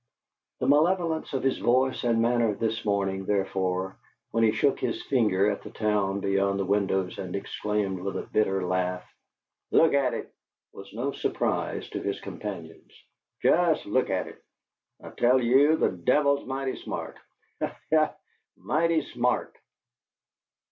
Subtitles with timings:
[0.61, 3.97] The malevolence of his voice and manner this morning, therefore,
[4.31, 8.23] when he shook his finger at the town beyond the windows, and exclaimed, with a
[8.23, 9.07] bitter laugh,
[9.69, 10.33] "Look at it!"
[10.73, 12.91] was no surprise to his companions.
[13.43, 14.43] "Jest look at it!
[15.03, 17.17] I tell you the devil is mighty smart.
[17.61, 18.15] Ha, ha!
[18.57, 19.55] Mighty smart!"